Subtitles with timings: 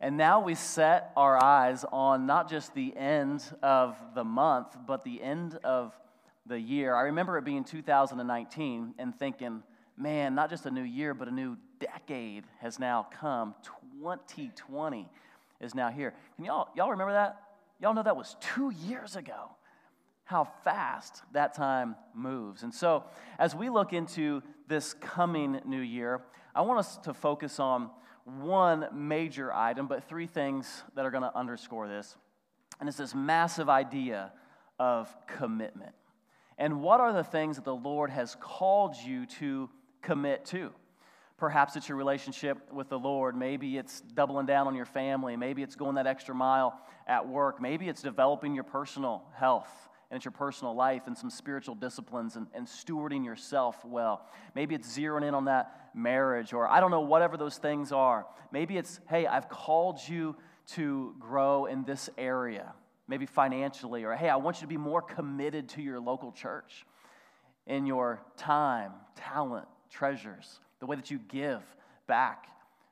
[0.00, 5.04] And now we set our eyes on not just the end of the month, but
[5.04, 5.92] the end of
[6.46, 6.96] the year.
[6.96, 9.62] I remember it being 2019 and thinking,
[9.94, 13.54] man, not just a new year, but a new decade has now come.
[14.02, 15.08] 2020
[15.60, 16.14] is now here.
[16.36, 17.40] Can y'all, y'all remember that?
[17.80, 19.50] Y'all know that was two years ago.
[20.24, 22.62] How fast that time moves.
[22.62, 23.04] And so,
[23.38, 26.20] as we look into this coming new year,
[26.54, 27.90] I want us to focus on
[28.24, 32.16] one major item, but three things that are going to underscore this.
[32.78, 34.32] And it's this massive idea
[34.78, 35.94] of commitment.
[36.58, 39.70] And what are the things that the Lord has called you to
[40.02, 40.72] commit to?
[41.38, 43.36] Perhaps it's your relationship with the Lord.
[43.36, 45.36] Maybe it's doubling down on your family.
[45.36, 47.62] Maybe it's going that extra mile at work.
[47.62, 49.70] Maybe it's developing your personal health
[50.10, 54.26] and it's your personal life and some spiritual disciplines and, and stewarding yourself well.
[54.56, 58.26] Maybe it's zeroing in on that marriage, or I don't know, whatever those things are.
[58.50, 60.34] Maybe it's, hey, I've called you
[60.68, 62.72] to grow in this area,
[63.06, 66.84] maybe financially, or hey, I want you to be more committed to your local church
[67.66, 71.62] in your time, talent, treasures the way that you give
[72.06, 72.46] back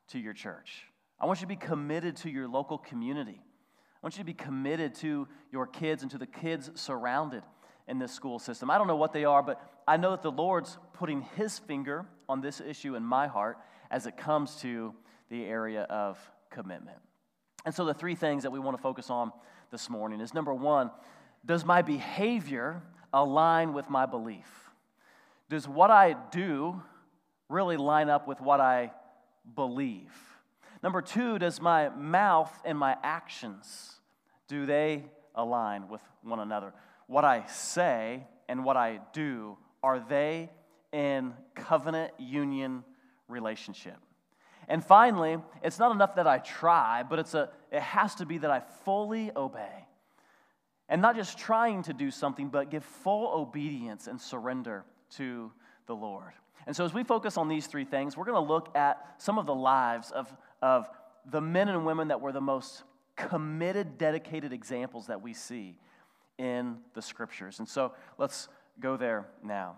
[0.08, 0.84] to your church.
[1.18, 3.40] I want you to be committed to your local community.
[3.40, 7.42] I want you to be committed to your kids and to the kids surrounded
[7.88, 8.70] in this school system.
[8.70, 12.06] I don't know what they are, but I know that the Lord's putting His finger
[12.28, 13.58] on this issue in my heart
[13.90, 14.94] as it comes to
[15.30, 16.18] the area of
[16.50, 16.98] commitment.
[17.64, 19.32] And so, the three things that we want to focus on
[19.70, 20.90] this morning is number one,
[21.44, 24.70] does my behavior align with my belief?
[25.48, 26.82] Does what I do
[27.48, 28.92] really line up with what I
[29.54, 30.12] believe?
[30.82, 33.96] Number two, does my mouth and my actions,
[34.48, 36.72] do they align with one another?
[37.06, 40.50] What I say and what I do, are they
[40.92, 42.84] in covenant union
[43.28, 43.96] relationship?
[44.68, 48.38] And finally, it's not enough that I try, but it's a, it has to be
[48.38, 49.86] that I fully obey.
[50.88, 54.84] And not just trying to do something, but give full obedience and surrender
[55.16, 55.52] to
[55.86, 56.32] the Lord.
[56.66, 59.38] And so, as we focus on these three things, we're going to look at some
[59.38, 60.88] of the lives of, of
[61.30, 62.82] the men and women that were the most
[63.14, 65.78] committed, dedicated examples that we see
[66.38, 67.60] in the scriptures.
[67.60, 68.48] And so, let's
[68.80, 69.76] go there now.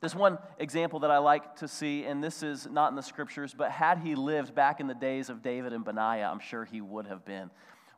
[0.00, 3.54] There's one example that I like to see, and this is not in the scriptures,
[3.56, 6.80] but had he lived back in the days of David and Benaiah, I'm sure he
[6.80, 7.50] would have been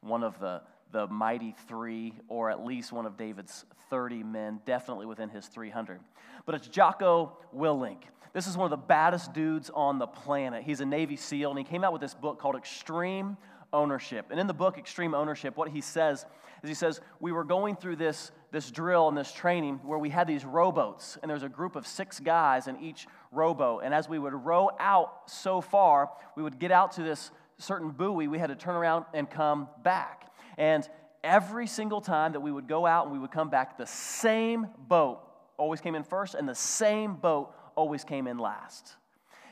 [0.03, 0.61] one of the,
[0.95, 6.01] the mighty three, or at least one of David's 30 men, definitely within his 300.
[6.47, 8.05] But it's Jocko Willink.
[8.33, 10.63] This is one of the baddest dudes on the planet.
[10.63, 13.37] He's a Navy SEAL, and he came out with this book called Extreme
[13.73, 14.27] Ownership.
[14.31, 16.27] And in the book, Extreme Ownership, what he says
[16.63, 20.11] is he says, We were going through this, this drill and this training where we
[20.11, 23.83] had these rowboats, and there's a group of six guys in each rowboat.
[23.83, 27.91] And as we would row out so far, we would get out to this certain
[27.91, 30.31] buoy, we had to turn around and come back.
[30.59, 30.89] And
[31.23, 34.67] every single time that we would go out and we would come back, the same
[34.89, 35.21] boat
[35.57, 38.95] always came in first, and the same boat always came in last.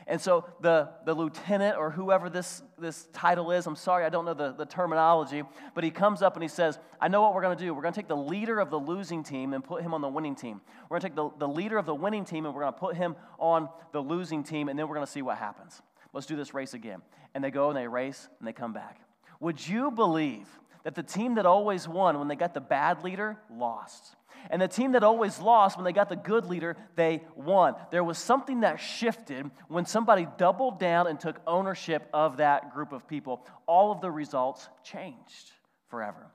[0.05, 4.25] And so the, the lieutenant or whoever this, this title is, I'm sorry, I don't
[4.25, 5.43] know the, the terminology,
[5.73, 7.73] but he comes up and he says, I know what we're going to do.
[7.73, 10.09] We're going to take the leader of the losing team and put him on the
[10.09, 10.59] winning team.
[10.89, 12.79] We're going to take the, the leader of the winning team and we're going to
[12.79, 15.81] put him on the losing team, and then we're going to see what happens.
[16.11, 17.01] Let's do this race again.
[17.33, 18.99] And they go and they race and they come back.
[19.39, 20.47] Would you believe
[20.83, 24.15] that the team that always won when they got the bad leader lost?
[24.49, 27.75] And the team that always lost, when they got the good leader, they won.
[27.91, 32.91] There was something that shifted when somebody doubled down and took ownership of that group
[32.91, 33.45] of people.
[33.65, 35.51] All of the results changed
[35.89, 36.27] forever.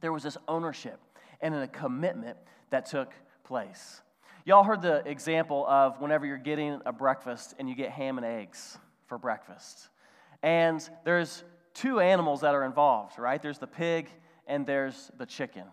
[0.00, 1.00] There was this ownership
[1.40, 2.36] and a commitment
[2.70, 3.12] that took
[3.44, 4.00] place.
[4.44, 8.26] Y'all heard the example of whenever you're getting a breakfast and you get ham and
[8.26, 9.88] eggs for breakfast.
[10.42, 11.44] And there's
[11.74, 13.40] two animals that are involved, right?
[13.40, 14.08] There's the pig
[14.46, 15.64] and there's the chicken.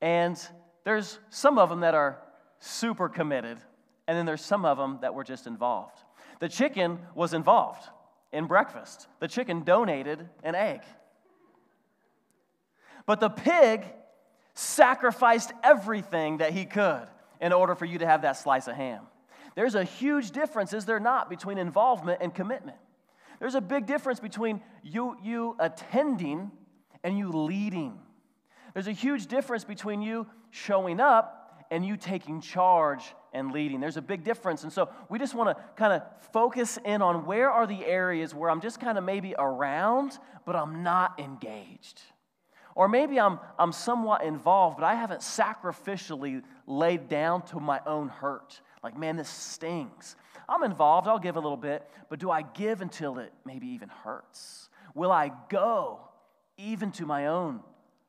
[0.00, 0.38] And
[0.84, 2.18] there's some of them that are
[2.58, 3.58] super committed,
[4.06, 5.98] and then there's some of them that were just involved.
[6.40, 7.88] The chicken was involved
[8.32, 10.80] in breakfast, the chicken donated an egg.
[13.06, 13.84] But the pig
[14.54, 17.06] sacrificed everything that he could
[17.40, 19.02] in order for you to have that slice of ham.
[19.54, 22.76] There's a huge difference, is there not, between involvement and commitment?
[23.40, 26.50] There's a big difference between you, you attending
[27.02, 27.98] and you leading.
[28.72, 33.80] There's a huge difference between you showing up and you taking charge and leading.
[33.80, 34.62] There's a big difference.
[34.62, 36.02] And so we just want to kind of
[36.32, 40.56] focus in on where are the areas where I'm just kind of maybe around, but
[40.56, 42.02] I'm not engaged.
[42.76, 48.08] Or maybe I'm, I'm somewhat involved, but I haven't sacrificially laid down to my own
[48.08, 48.60] hurt.
[48.82, 50.16] Like, man, this stings.
[50.48, 53.88] I'm involved, I'll give a little bit, but do I give until it maybe even
[53.88, 54.68] hurts?
[54.94, 56.00] Will I go
[56.56, 57.60] even to my own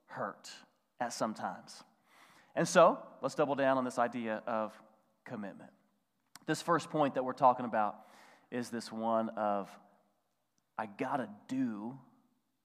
[0.08, 0.50] hurt
[1.00, 1.84] at some times?
[2.56, 4.74] And so, let's double down on this idea of
[5.26, 5.72] commitment.
[6.46, 7.98] This first point that we're talking about
[8.52, 9.70] is this one of
[10.78, 11.98] I gotta do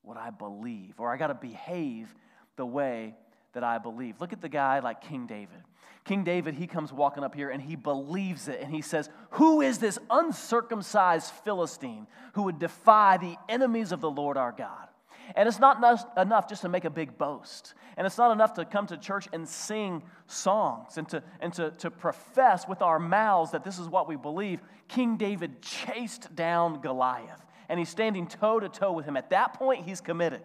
[0.03, 2.15] what I believe, or I gotta behave
[2.57, 3.15] the way
[3.53, 4.21] that I believe.
[4.21, 5.63] Look at the guy like King David.
[6.05, 9.61] King David, he comes walking up here and he believes it and he says, Who
[9.61, 14.89] is this uncircumcised Philistine who would defy the enemies of the Lord our God?
[15.37, 15.77] And it's not
[16.17, 17.75] enough just to make a big boast.
[17.97, 21.71] And it's not enough to come to church and sing songs and, to, and to,
[21.79, 24.61] to profess with our mouths that this is what we believe.
[24.89, 29.17] King David chased down Goliath and he's standing toe to toe with him.
[29.17, 30.43] At that point, he's committed.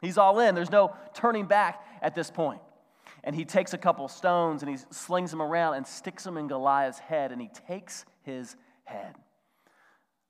[0.00, 0.54] He's all in.
[0.54, 2.60] There's no turning back at this point.
[3.24, 6.48] And he takes a couple stones and he slings them around and sticks them in
[6.48, 9.14] Goliath's head and he takes his head.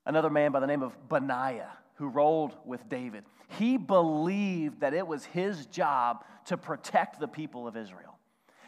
[0.05, 3.23] Another man by the name of Benaiah who rolled with David,
[3.59, 8.17] he believed that it was his job to protect the people of Israel.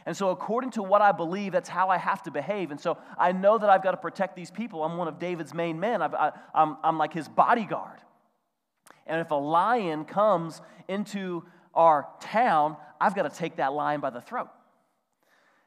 [0.05, 2.71] And so, according to what I believe, that's how I have to behave.
[2.71, 4.83] And so, I know that I've got to protect these people.
[4.83, 7.99] I'm one of David's main men, i am like his bodyguard.
[9.07, 14.11] And if a lion comes into our town, I've got to take that lion by
[14.11, 14.47] the throat.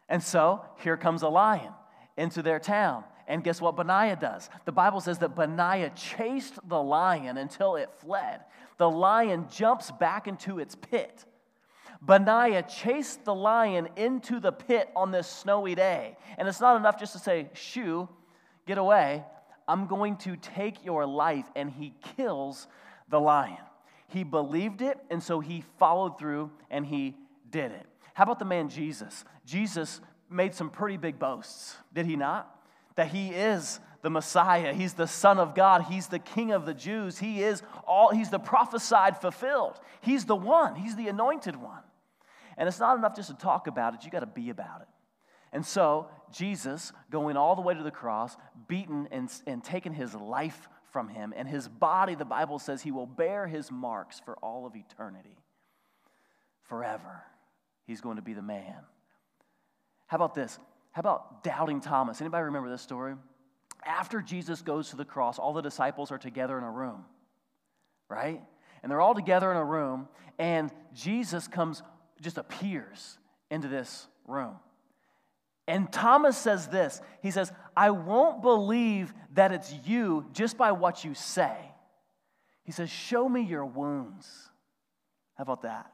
[0.09, 1.71] And so here comes a lion
[2.17, 3.05] into their town.
[3.29, 4.49] And guess what Benaiah does?
[4.65, 8.41] The Bible says that Benaiah chased the lion until it fled.
[8.79, 11.27] The lion jumps back into its pit.
[12.01, 16.17] Benaiah chased the lion into the pit on this snowy day.
[16.39, 18.09] And it's not enough just to say, shoo,
[18.67, 19.25] get away.
[19.69, 21.51] I'm going to take your life.
[21.55, 22.67] And he kills
[23.11, 23.59] the lion.
[24.09, 27.17] He believed it, and so he followed through and he
[27.51, 27.87] did it.
[28.15, 29.25] How about the man Jesus?
[29.45, 30.01] Jesus
[30.31, 32.53] made some pretty big boasts, did he not?
[32.97, 36.75] That he is the Messiah, he's the Son of God, he's the King of the
[36.75, 39.79] Jews, he is all, he's the prophesied fulfilled.
[40.01, 41.83] He's the one, he's the anointed one.
[42.57, 44.89] And it's not enough just to talk about it, you got to be about it.
[45.53, 48.37] And so, Jesus, going all the way to the cross,
[48.69, 52.91] beaten and, and taken his life from him, and his body, the Bible says, he
[52.91, 55.37] will bear his marks for all of eternity.
[56.63, 57.23] Forever,
[57.87, 58.77] he's going to be the man.
[60.07, 60.59] How about this?
[60.93, 62.21] How about doubting Thomas?
[62.21, 63.15] Anybody remember this story?
[63.85, 67.05] After Jesus goes to the cross, all the disciples are together in a room,
[68.09, 68.43] right?
[68.83, 71.83] And they're all together in a room, and Jesus comes,
[72.21, 73.19] just appears
[73.51, 74.57] into this room.
[75.69, 81.05] And Thomas says this He says, I won't believe that it's you just by what
[81.05, 81.57] you say.
[82.65, 84.27] He says, Show me your wounds.
[85.35, 85.91] How about that?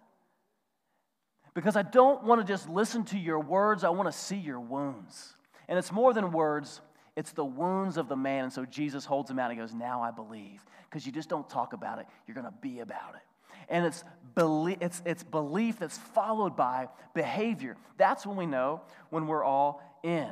[1.55, 4.61] Because I don't want to just listen to your words, I want to see your
[4.61, 5.35] wounds.
[5.69, 6.81] And it's more than words,
[7.15, 8.45] it's the wounds of the man.
[8.45, 10.65] And so Jesus holds him out and goes, Now I believe.
[10.89, 13.23] Because you just don't talk about it, you're going to be about it
[13.69, 14.05] and it's
[14.35, 17.77] belief, it's, it's belief that's followed by behavior.
[17.97, 20.31] That's when we know when we're all in.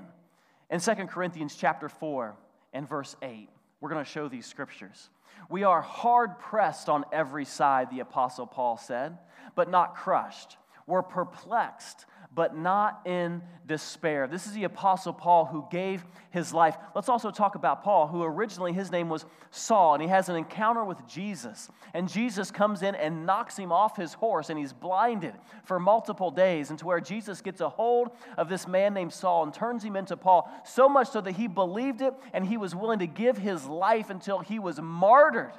[0.71, 2.37] In 2 Corinthians chapter 4
[2.73, 3.49] and verse 8,
[3.81, 5.11] we're going to show these scriptures.
[5.49, 9.17] We are hard pressed on every side, the Apostle Paul said,
[9.55, 10.57] but not crushed.
[10.91, 12.05] We're perplexed,
[12.35, 14.27] but not in despair.
[14.27, 16.77] This is the Apostle Paul who gave his life.
[16.95, 20.35] Let's also talk about Paul, who originally his name was Saul, and he has an
[20.35, 21.69] encounter with Jesus.
[21.95, 26.33] And Jesus comes in and knocks him off his horse, and he's blinded for multiple
[26.33, 26.71] days.
[26.71, 29.95] And to where Jesus gets a hold of this man named Saul and turns him
[29.95, 33.39] into Paul, so much so that he believed it and he was willing to give
[33.39, 35.53] his life until he was martyred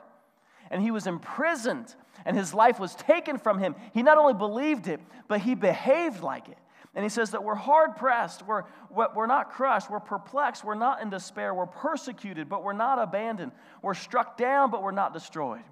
[0.72, 1.94] and he was imprisoned
[2.25, 3.75] and his life was taken from him.
[3.94, 6.58] He not only believed it, but he behaved like it.
[6.96, 11.01] And he says that we're hard pressed, we're, we're not crushed, we're perplexed, we're not
[11.01, 15.63] in despair, we're persecuted, but we're not abandoned, we're struck down, but we're not destroyed.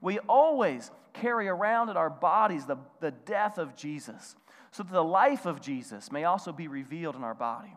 [0.00, 4.36] We always carry around in our bodies the, the death of Jesus,
[4.70, 7.74] so that the life of Jesus may also be revealed in our body.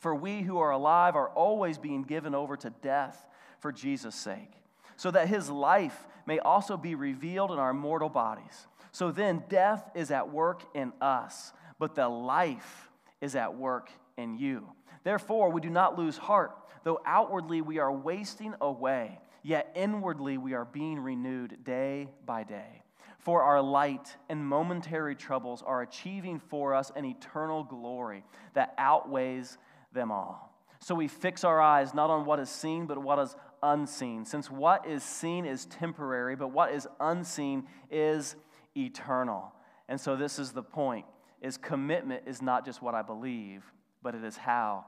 [0.00, 3.24] For we who are alive are always being given over to death
[3.60, 4.50] for Jesus' sake
[4.96, 8.66] so that his life may also be revealed in our mortal bodies.
[8.92, 14.36] So then, death is at work in us, but the life is at work in
[14.36, 14.68] you.
[15.02, 16.52] Therefore, we do not lose heart,
[16.84, 22.82] though outwardly we are wasting away, yet inwardly we are being renewed day by day.
[23.18, 28.22] For our light and momentary troubles are achieving for us an eternal glory
[28.52, 29.56] that outweighs
[29.92, 30.54] them all.
[30.80, 33.34] So we fix our eyes not on what is seen, but what is
[33.64, 34.24] unseen.
[34.24, 38.36] Since what is seen is temporary, but what is unseen is
[38.76, 39.52] eternal.
[39.88, 41.06] And so this is the point
[41.40, 43.62] is commitment is not just what I believe,
[44.02, 44.84] but it is how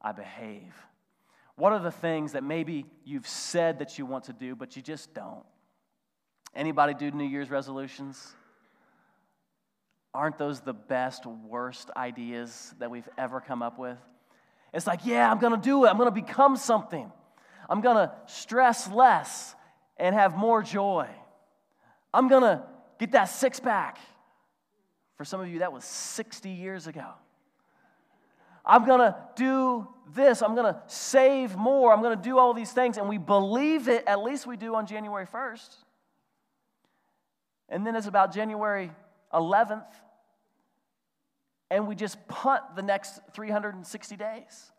[0.00, 0.74] I behave.
[1.56, 4.82] What are the things that maybe you've said that you want to do, but you
[4.82, 5.44] just don't?
[6.54, 8.34] Anybody do New Year's resolutions?
[10.14, 13.98] Aren't those the best, worst ideas that we've ever come up with?
[14.72, 15.88] It's like, yeah, I'm gonna do it.
[15.88, 17.10] I'm gonna become something.
[17.68, 19.54] I'm gonna stress less
[19.96, 21.08] and have more joy.
[22.12, 22.64] I'm gonna
[22.98, 23.98] get that six pack.
[25.16, 27.06] For some of you, that was 60 years ago.
[28.64, 30.42] I'm gonna do this.
[30.42, 31.92] I'm gonna save more.
[31.92, 32.96] I'm gonna do all these things.
[32.98, 35.76] And we believe it, at least we do on January 1st.
[37.68, 38.90] And then it's about January
[39.32, 39.84] 11th,
[41.70, 44.72] and we just punt the next 360 days.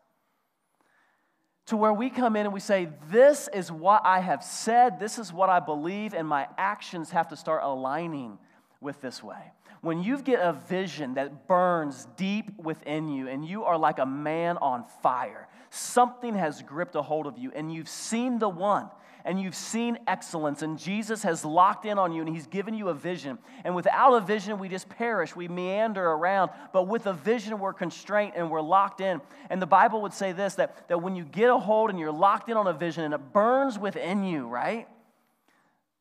[1.70, 5.20] To where we come in and we say, This is what I have said, this
[5.20, 8.38] is what I believe, and my actions have to start aligning
[8.80, 9.52] with this way.
[9.80, 14.04] When you get a vision that burns deep within you and you are like a
[14.04, 18.90] man on fire, something has gripped a hold of you and you've seen the one
[19.24, 22.88] and you've seen excellence, and Jesus has locked in on you and He's given you
[22.88, 23.38] a vision.
[23.64, 26.50] And without a vision, we just perish, we meander around.
[26.72, 29.20] But with a vision, we're constrained and we're locked in.
[29.50, 32.12] And the Bible would say this that, that when you get a hold and you're
[32.12, 34.88] locked in on a vision and it burns within you, right?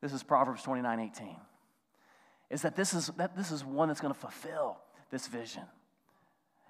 [0.01, 1.35] This is Proverbs 29 18.
[2.49, 4.79] Is that this is, that this is one that's going to fulfill
[5.11, 5.63] this vision.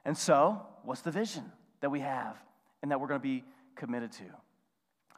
[0.06, 1.44] And so, what's the vision
[1.82, 2.38] that we have
[2.82, 3.44] and that we're going to be
[3.75, 4.24] committed to?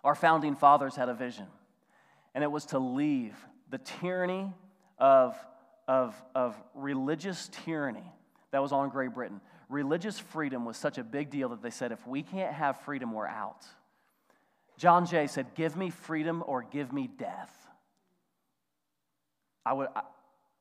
[0.04, 1.48] Our founding fathers had a vision,
[2.34, 3.36] and it was to leave
[3.70, 4.52] the tyranny
[4.98, 5.38] of,
[5.88, 8.12] of, of religious tyranny
[8.52, 9.42] that was on Great Britain.
[9.70, 13.14] Religious freedom was such a big deal that they said, if we can't have freedom,
[13.14, 13.66] we're out.
[14.78, 17.56] John Jay said, Give me freedom or give me death.
[19.66, 20.02] I would, I,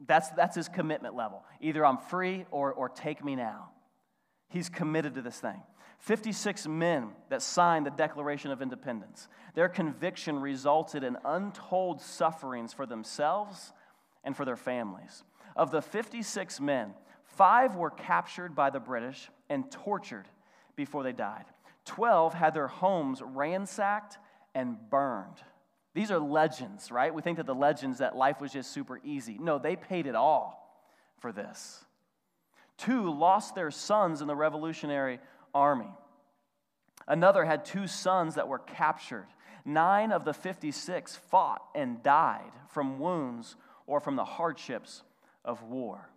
[0.07, 1.43] that's, that's his commitment level.
[1.61, 3.71] Either I'm free or, or take me now.
[4.49, 5.63] He's committed to this thing.
[6.01, 9.29] 56 men that signed the Declaration of Independence.
[9.55, 13.73] Their conviction resulted in untold sufferings for themselves
[14.25, 15.25] and for their families.
[15.55, 20.27] Of the 56 men, five were captured by the British and tortured
[20.75, 21.45] before they died.
[21.85, 24.19] 12 had their homes ransacked
[24.55, 25.37] and burned.
[25.93, 27.13] These are legends, right?
[27.13, 29.37] We think that the legends that life was just super easy.
[29.39, 30.81] No, they paid it all
[31.19, 31.85] for this.
[32.79, 35.19] Two lost their sons in the Revolutionary
[35.55, 35.93] Army.
[37.07, 39.27] Another had two sons that were captured.
[39.65, 45.03] Nine of the 56 fought and died from wounds or from the hardships
[45.45, 46.09] of war.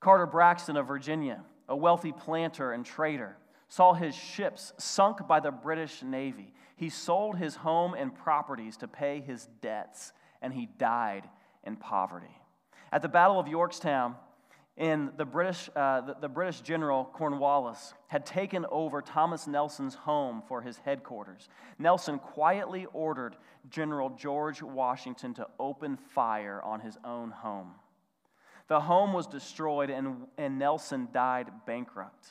[0.00, 3.36] Carter Braxton of Virginia, a wealthy planter and trader,
[3.68, 6.52] saw his ships sunk by the British Navy.
[6.76, 11.28] He sold his home and properties to pay his debts, and he died
[11.62, 12.36] in poverty.
[12.90, 14.16] At the Battle of Yorktown,
[14.80, 20.42] in the British, uh, the, the, British general Cornwallis had taken over Thomas Nelson's home
[20.48, 21.50] for his headquarters.
[21.78, 23.36] Nelson quietly ordered
[23.68, 27.72] General George Washington to open fire on his own home.
[28.68, 32.28] The home was destroyed, and, and Nelson died bankrupt.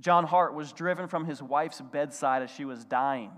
[0.00, 3.30] John Hart was driven from his wife's bedside as she was dying.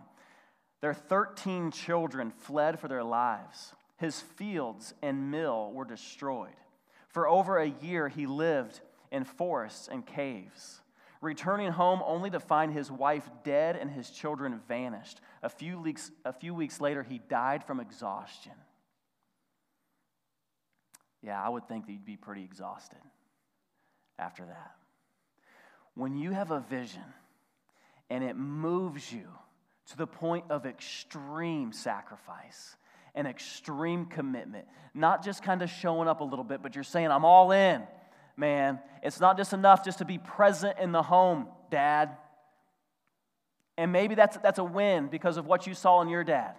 [0.81, 3.75] Their 13 children fled for their lives.
[3.99, 6.55] His fields and mill were destroyed.
[7.11, 10.81] For over a year, he lived in forests and caves,
[11.21, 15.21] returning home only to find his wife dead and his children vanished.
[15.43, 18.53] A few weeks, a few weeks later, he died from exhaustion.
[21.23, 23.01] Yeah, I would think that you'd be pretty exhausted
[24.19, 24.73] after that.
[25.95, 27.03] When you have a vision
[28.09, 29.27] and it moves you
[29.87, 32.77] to the point of extreme sacrifice,
[33.15, 34.67] an extreme commitment.
[34.95, 37.83] Not just kind of showing up a little bit, but you're saying, I'm all in,
[38.37, 38.81] man.
[39.03, 42.17] It's not just enough just to be present in the home, dad.
[43.77, 46.55] And maybe that's, that's a win because of what you saw in your dad.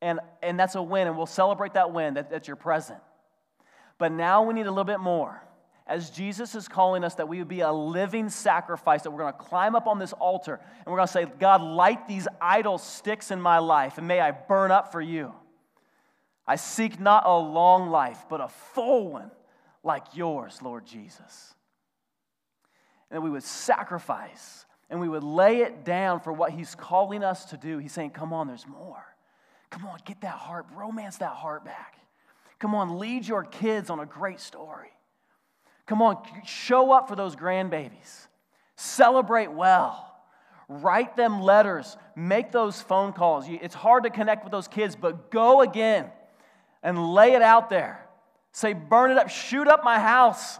[0.00, 2.98] And, and that's a win, and we'll celebrate that win that, that you're present.
[3.98, 5.40] But now we need a little bit more.
[5.86, 9.32] As Jesus is calling us that we would be a living sacrifice, that we're going
[9.32, 12.78] to climb up on this altar and we're going to say, God, light these idol
[12.78, 15.32] sticks in my life, and may I burn up for you.
[16.46, 19.30] I seek not a long life, but a full one
[19.84, 21.54] like yours, Lord Jesus.
[23.10, 27.22] And that we would sacrifice and we would lay it down for what He's calling
[27.22, 27.78] us to do.
[27.78, 29.04] He's saying, Come on, there's more.
[29.70, 31.96] Come on, get that heart, romance that heart back.
[32.58, 34.90] Come on, lead your kids on a great story.
[35.86, 38.26] Come on, show up for those grandbabies.
[38.76, 40.08] Celebrate well.
[40.68, 41.96] Write them letters.
[42.14, 43.46] Make those phone calls.
[43.48, 46.10] It's hard to connect with those kids, but go again
[46.82, 48.06] and lay it out there.
[48.52, 50.58] Say, burn it up, shoot up my house,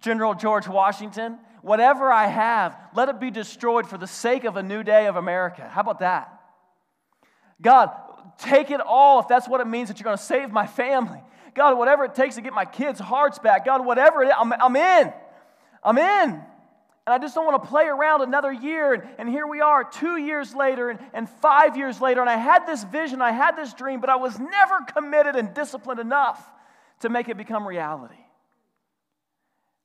[0.00, 1.38] General George Washington.
[1.62, 5.16] Whatever I have, let it be destroyed for the sake of a new day of
[5.16, 5.68] America.
[5.68, 6.40] How about that?
[7.60, 7.90] God,
[8.38, 11.20] take it all if that's what it means that you're going to save my family.
[11.54, 13.64] God, whatever it takes to get my kids' hearts back.
[13.64, 15.12] God, whatever it is, I'm, I'm in.
[15.84, 16.42] I'm in.
[17.06, 18.94] And I just don't want to play around another year.
[18.94, 22.20] And, and here we are, two years later and, and five years later.
[22.20, 25.52] And I had this vision, I had this dream, but I was never committed and
[25.52, 26.44] disciplined enough
[27.00, 28.14] to make it become reality.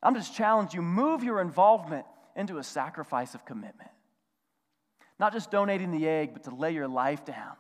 [0.04, 2.06] I'm just challenging you move your involvement
[2.36, 3.90] into a sacrifice of commitment.
[5.20, 7.54] Not just donating the egg, but to lay your life down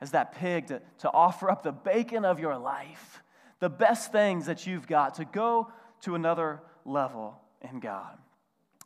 [0.00, 3.22] as that pig, to, to offer up the bacon of your life,
[3.60, 8.18] the best things that you've got, to go to another level in God.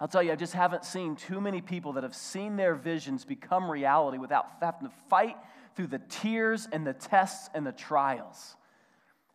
[0.03, 3.25] I'll tell you, I just haven't seen too many people that have seen their visions
[3.25, 5.37] become reality without having to fight
[5.77, 8.57] through the tears and the tests and the trials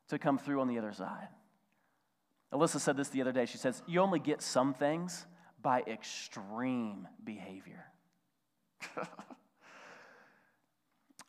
[0.09, 1.29] to come through on the other side.
[2.53, 3.45] Alyssa said this the other day.
[3.45, 5.25] She says, You only get some things
[5.61, 7.85] by extreme behavior.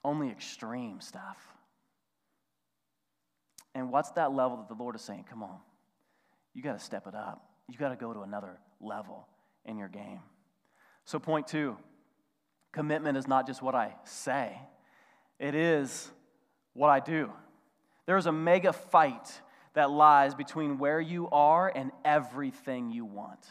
[0.04, 1.38] only extreme stuff.
[3.72, 5.26] And what's that level that the Lord is saying?
[5.30, 5.58] Come on,
[6.54, 7.48] you got to step it up.
[7.68, 9.26] You got to go to another level
[9.64, 10.20] in your game.
[11.04, 11.76] So, point two
[12.72, 14.60] commitment is not just what I say,
[15.38, 16.10] it is
[16.74, 17.32] what I do.
[18.06, 19.40] There's a mega fight
[19.74, 23.46] that lies between where you are and everything you want.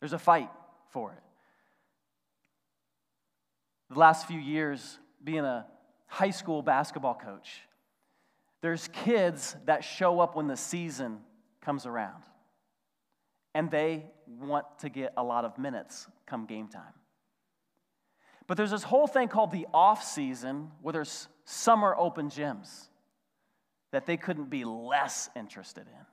[0.00, 0.48] There's a fight
[0.90, 1.22] for it.
[3.90, 5.66] The last few years, being a
[6.06, 7.60] high school basketball coach,
[8.60, 11.18] there's kids that show up when the season
[11.60, 12.22] comes around
[13.54, 16.94] and they want to get a lot of minutes come game time.
[18.46, 22.88] But there's this whole thing called the off season where there's summer open gyms
[23.90, 26.06] that they couldn't be less interested in.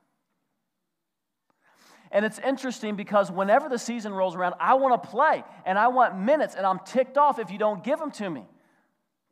[2.11, 5.87] And it's interesting because whenever the season rolls around, I want to play and I
[5.89, 8.45] want minutes, and I'm ticked off if you don't give them to me.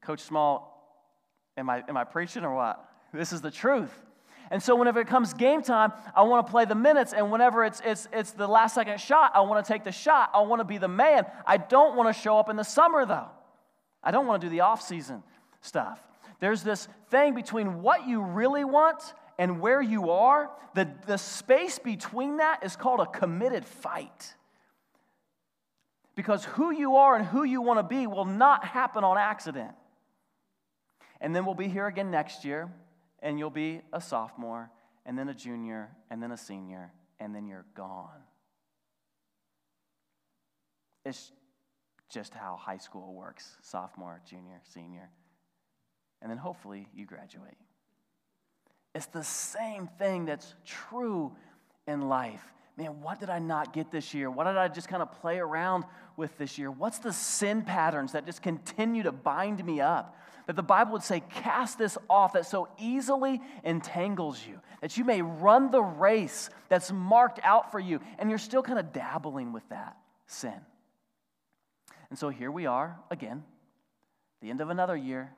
[0.01, 0.69] Coach Small,
[1.55, 2.83] am I, am I preaching or what?
[3.13, 3.91] This is the truth.
[4.51, 7.13] And so whenever it comes game time, I want to play the minutes.
[7.13, 10.29] And whenever it's, it's, it's the last second shot, I want to take the shot.
[10.33, 11.25] I want to be the man.
[11.45, 13.29] I don't want to show up in the summer, though.
[14.03, 15.23] I don't want to do the off season
[15.61, 16.01] stuff.
[16.39, 19.01] There's this thing between what you really want
[19.39, 20.51] and where you are.
[20.75, 24.35] The, the space between that is called a committed fight.
[26.15, 29.71] Because who you are and who you want to be will not happen on accident.
[31.21, 32.69] And then we'll be here again next year
[33.23, 34.69] and you'll be a sophomore,
[35.05, 38.21] and then a junior, and then a senior, and then you're gone.
[41.05, 41.31] It's
[42.09, 45.09] just how high school works sophomore, junior, senior.
[46.21, 47.57] And then hopefully you graduate.
[48.93, 51.35] It's the same thing that's true
[51.87, 52.45] in life.
[52.75, 54.31] Man, what did I not get this year?
[54.31, 55.85] What did I just kind of play around
[56.17, 56.71] with this year?
[56.71, 60.17] What's the sin patterns that just continue to bind me up?
[60.45, 65.05] that the Bible would say, cast this off that so easily entangles you, that you
[65.05, 69.53] may run the race that's marked out for you, and you're still kind of dabbling
[69.53, 70.59] with that sin.
[72.09, 73.43] And so here we are again,
[74.41, 75.31] the end of another year,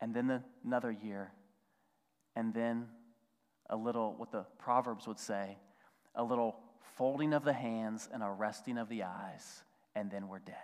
[0.00, 1.30] and then another year,
[2.34, 2.86] and then
[3.70, 5.56] a little, what the Proverbs would say,
[6.14, 6.56] a little
[6.96, 9.62] folding of the hands and a resting of the eyes,
[9.94, 10.56] and then we're dead.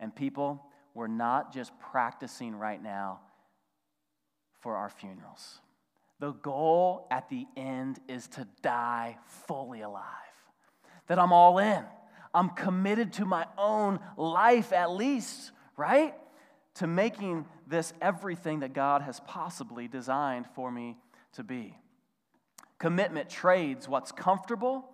[0.00, 0.64] And people,
[0.94, 3.20] we're not just practicing right now
[4.60, 5.60] for our funerals.
[6.18, 10.04] The goal at the end is to die fully alive.
[11.06, 11.84] That I'm all in.
[12.34, 16.14] I'm committed to my own life, at least, right?
[16.76, 20.96] To making this everything that God has possibly designed for me
[21.34, 21.76] to be.
[22.78, 24.88] Commitment trades what's comfortable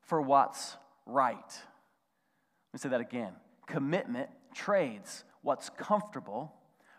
[0.00, 1.36] for what's right.
[1.36, 3.32] Let me say that again.
[3.66, 6.54] Commitment trades what's comfortable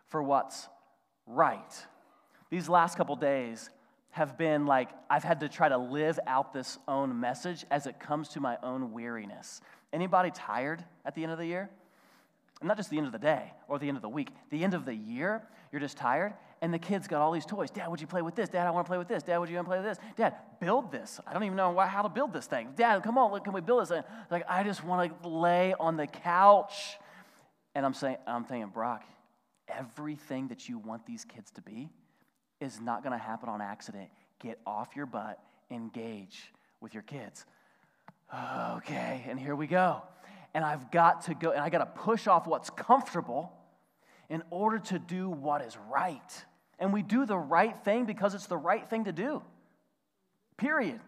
[0.07, 0.67] for what's
[1.25, 1.85] right.
[2.49, 3.69] These last couple days
[4.11, 7.99] have been like I've had to try to live out this own message as it
[7.99, 9.61] comes to my own weariness.
[9.93, 11.69] Anybody tired at the end of the year?
[12.59, 14.63] And not just the end of the day or the end of the week, the
[14.63, 16.33] end of the year, you're just tired.
[16.61, 17.69] And the kids got all these toys.
[17.69, 18.49] Dad, would you play with this?
[18.49, 19.21] Dad, I want to play with this.
[19.23, 19.99] Dad, would you want to play with this?
[20.15, 21.19] Dad, build this.
[21.27, 22.69] I don't even know how to build this thing.
[22.75, 24.03] Dad, come on, look, can we build this?
[24.31, 26.97] Like, I just want to lay on the couch
[27.75, 29.03] and I'm saying, I'm thinking, Brock,
[29.67, 31.89] everything that you want these kids to be
[32.59, 34.09] is not going to happen on accident.
[34.39, 35.39] Get off your butt,
[35.69, 37.45] engage with your kids.
[38.77, 40.01] Okay, and here we go.
[40.55, 43.53] And I've got to go, and I got to push off what's comfortable
[44.29, 46.45] in order to do what is right.
[46.79, 49.41] And we do the right thing because it's the right thing to do.
[50.57, 50.99] Period.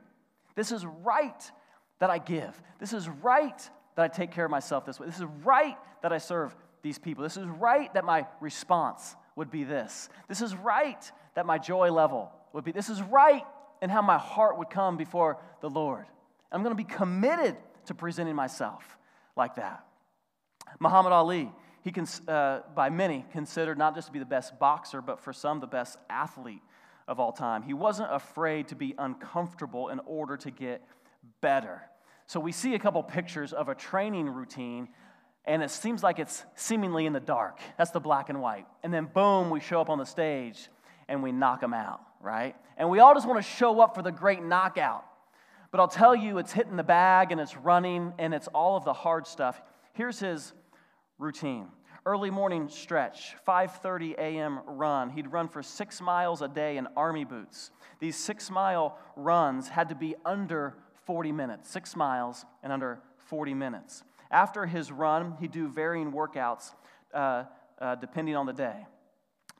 [0.55, 1.51] This is right
[1.99, 2.59] that I give.
[2.79, 5.07] This is right that I take care of myself this way.
[5.07, 7.23] This is right that I serve these people.
[7.23, 10.09] This is right that my response would be this.
[10.27, 12.71] This is right that my joy level would be.
[12.71, 13.43] This is right
[13.81, 16.05] in how my heart would come before the Lord.
[16.51, 17.55] I'm going to be committed
[17.85, 18.97] to presenting myself
[19.35, 19.83] like that.
[20.79, 25.01] Muhammad Ali, he can, uh, by many considered not just to be the best boxer,
[25.01, 26.61] but for some the best athlete
[27.07, 27.63] of all time.
[27.63, 30.83] He wasn't afraid to be uncomfortable in order to get
[31.41, 31.81] better.
[32.27, 34.89] So we see a couple pictures of a training routine,
[35.45, 37.59] and it seems like it's seemingly in the dark.
[37.77, 38.67] That's the black and white.
[38.83, 40.69] And then, boom, we show up on the stage
[41.07, 42.55] and we knock them out, right?
[42.77, 45.03] And we all just want to show up for the great knockout.
[45.71, 48.85] But I'll tell you, it's hitting the bag and it's running and it's all of
[48.85, 49.59] the hard stuff.
[49.93, 50.53] Here's his
[51.19, 51.67] routine.
[52.05, 55.09] Early morning stretch 5.30 a.m run.
[55.09, 57.71] He'd run for six miles a day in army boots.
[57.99, 63.53] These six mile runs had to be under 40 minutes six miles and under 40
[63.53, 64.03] minutes.
[64.31, 66.73] After his run he'd do varying workouts
[67.13, 67.43] uh,
[67.79, 68.87] uh, depending on the day.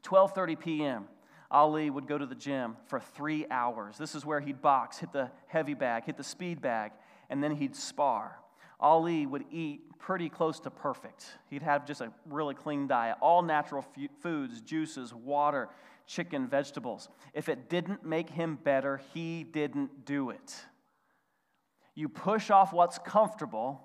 [0.04, 1.06] 12.30 p.m
[1.52, 3.98] ali would go to the gym for three hours.
[3.98, 6.92] This is where he'd box hit the heavy bag hit the speed bag
[7.30, 8.40] and then he'd spar
[8.80, 11.26] Ali would eat pretty close to perfect.
[11.50, 15.70] He'd have just a really clean diet, all natural f- foods, juices, water,
[16.08, 17.10] chicken, vegetables.
[17.34, 20.56] If it didn't make him better, he didn't do it.
[21.94, 23.82] You push off what's comfortable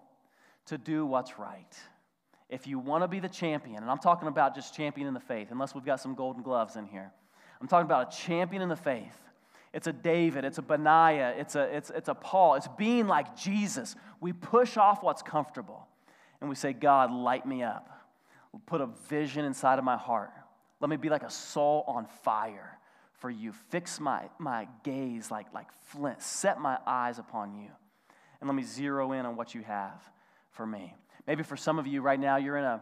[0.67, 1.77] to do what's right.
[2.49, 5.21] If you want to be the champion, and I'm talking about just champion in the
[5.21, 7.11] faith, unless we've got some golden gloves in here,
[7.61, 9.19] I'm talking about a champion in the faith
[9.75, 12.55] it's a David, it's a Benaiah, it's a, it's, it's a Paul.
[12.55, 13.97] It's being like Jesus.
[14.21, 15.89] We push off what's comfortable
[16.41, 17.91] and we say, God, light me up.
[18.67, 20.31] Put a vision inside of my heart.
[20.81, 22.79] Let me be like a soul on fire
[23.15, 23.53] for you.
[23.71, 26.23] Fix my, my gaze like, like flint.
[26.23, 27.69] Set my eyes upon you.
[28.41, 30.01] And let me zero in on what you have
[30.53, 30.95] for me.
[31.27, 32.81] Maybe for some of you right now, you're in a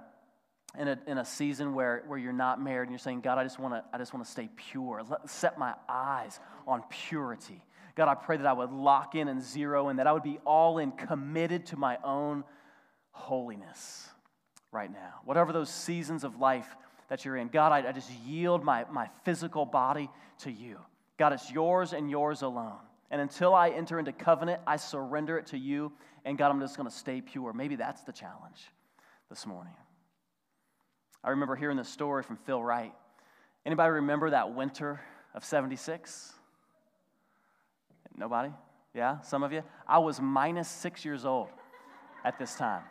[0.78, 3.44] in a, in a season where, where you're not married and you're saying, God, I
[3.44, 5.02] just want to I just want to stay pure.
[5.08, 7.62] Let, set my eyes on purity.
[7.94, 10.38] God, I pray that I would lock in and zero in, that I would be
[10.46, 12.42] all in committed to my own
[13.10, 14.08] holiness
[14.70, 15.20] right now.
[15.24, 16.66] Whatever those seasons of life
[17.08, 20.08] that you're in, God, I, I just yield my, my physical body
[20.38, 20.78] to you.
[21.18, 22.80] God, it's yours and yours alone.
[23.10, 25.92] And until I enter into covenant, I surrender it to you.
[26.24, 27.52] And God, I'm just going to stay pure.
[27.52, 28.70] Maybe that's the challenge
[29.28, 29.74] this morning.
[31.24, 32.92] I remember hearing this story from Phil Wright.
[33.64, 35.00] Anybody remember that winter
[35.34, 36.32] of 76?
[38.16, 38.50] Nobody?
[38.94, 39.62] Yeah, some of you?
[39.86, 41.48] I was minus six years old
[42.24, 42.82] at this time.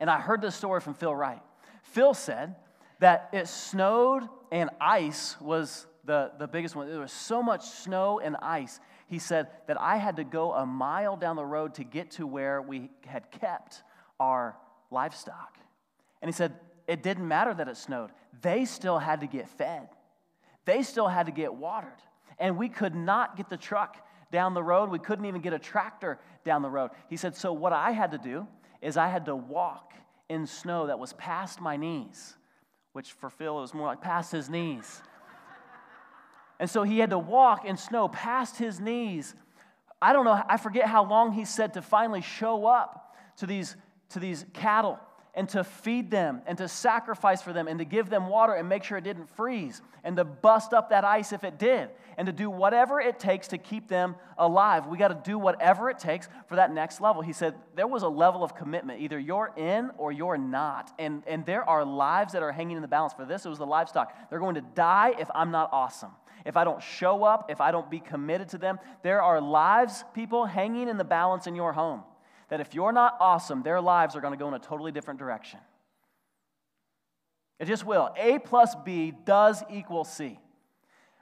[0.00, 1.40] And I heard this story from Phil Wright.
[1.82, 2.56] Phil said
[2.98, 6.88] that it snowed and ice was the, the biggest one.
[6.88, 8.80] There was so much snow and ice.
[9.06, 12.26] He said that I had to go a mile down the road to get to
[12.26, 13.82] where we had kept
[14.18, 14.56] our
[14.90, 15.56] livestock.
[16.20, 16.52] And he said
[16.86, 19.88] it didn't matter that it snowed, they still had to get fed,
[20.64, 21.90] they still had to get watered.
[22.38, 23.96] And we could not get the truck
[24.32, 24.90] down the road.
[24.90, 26.90] We couldn't even get a tractor down the road.
[27.08, 28.48] He said, So what I had to do
[28.80, 29.92] is I had to walk
[30.28, 32.34] in snow that was past my knees,
[32.94, 35.02] which for Phil it was more like past his knees.
[36.58, 39.34] and so he had to walk in snow past his knees.
[40.00, 43.76] I don't know, I forget how long he said to finally show up to these,
[44.08, 44.98] to these cattle
[45.34, 48.68] and to feed them and to sacrifice for them and to give them water and
[48.68, 52.26] make sure it didn't freeze and to bust up that ice if it did and
[52.26, 54.86] to do whatever it takes to keep them alive.
[54.86, 57.22] We got to do whatever it takes for that next level.
[57.22, 59.00] He said there was a level of commitment.
[59.00, 60.92] Either you're in or you're not.
[60.98, 63.14] And, and there are lives that are hanging in the balance.
[63.14, 64.28] For this, it was the livestock.
[64.28, 66.10] They're going to die if I'm not awesome.
[66.44, 70.04] If I don't show up, if I don't be committed to them, there are lives,
[70.12, 72.02] people, hanging in the balance in your home
[72.52, 75.18] that if you're not awesome, their lives are going to go in a totally different
[75.18, 75.58] direction.
[77.58, 78.10] It just will.
[78.14, 80.38] A plus B does equal C.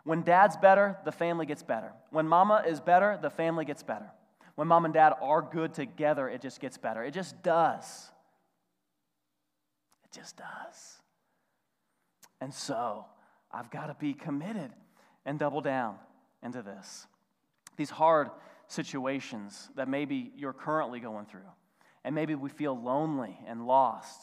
[0.02, 1.92] When dad's better, the family gets better.
[2.10, 4.10] When mama is better, the family gets better.
[4.56, 7.04] When mom and dad are good together, it just gets better.
[7.04, 8.10] It just does.
[10.02, 10.98] It just does.
[12.40, 13.04] And so,
[13.52, 14.72] I've got to be committed
[15.24, 15.94] and double down
[16.42, 17.06] into this.
[17.76, 18.30] These hard
[18.70, 21.40] situations that maybe you're currently going through.
[22.04, 24.20] And maybe we feel lonely and lost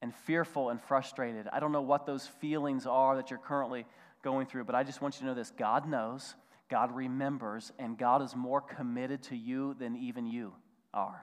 [0.00, 1.48] and fearful and frustrated.
[1.52, 3.84] I don't know what those feelings are that you're currently
[4.22, 6.34] going through, but I just want you to know this God knows.
[6.68, 10.52] God remembers, and God is more committed to you than even you
[10.92, 11.22] are.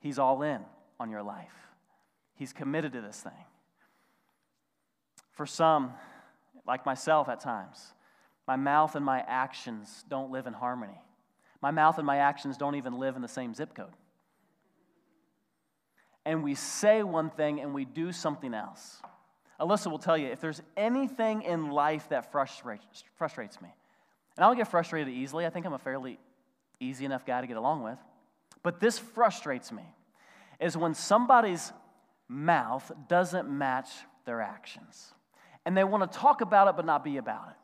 [0.00, 0.60] He's all in
[0.98, 1.54] on your life,
[2.34, 3.44] He's committed to this thing.
[5.32, 5.92] For some,
[6.66, 7.94] like myself at times,
[8.48, 11.00] my mouth and my actions don't live in harmony.
[11.60, 13.94] My mouth and my actions don't even live in the same zip code.
[16.24, 19.00] And we say one thing and we do something else.
[19.60, 23.68] Alyssa will tell you if there's anything in life that frustrates, me,
[24.36, 26.18] and I don't get frustrated easily, I think I'm a fairly
[26.78, 27.98] easy enough guy to get along with,
[28.62, 29.82] but this frustrates me,
[30.60, 31.72] is when somebody's
[32.28, 33.88] mouth doesn't match
[34.26, 35.14] their actions.
[35.64, 37.56] And they want to talk about it but not be about it.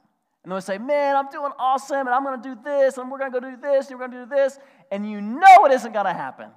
[0.44, 3.18] And they'll say, Man, I'm doing awesome, and I'm going to do this, and we're
[3.18, 4.58] going to go do this, and we're going to do this.
[4.92, 6.50] And you know it isn't going to happen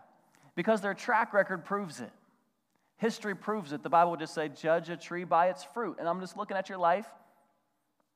[0.56, 2.12] because their track record proves it.
[2.97, 3.84] History proves it.
[3.84, 5.97] The Bible would just say, judge a tree by its fruit.
[6.00, 7.06] And I'm just looking at your life.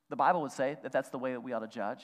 [0.09, 2.03] The Bible would say that that's the way that we ought to judge.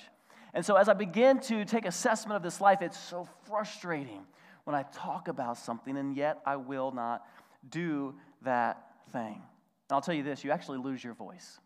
[0.54, 4.24] And so as I begin to take assessment of this life, it's so frustrating
[4.64, 7.26] when I talk about something and yet I will not
[7.70, 9.42] do that thing.
[9.90, 11.60] And I'll tell you this you actually lose your voice.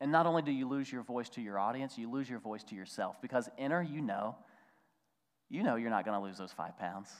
[0.00, 2.64] And not only do you lose your voice to your audience, you lose your voice
[2.64, 4.36] to yourself because inner, you know,
[5.48, 7.10] you know you're not going to lose those five pounds.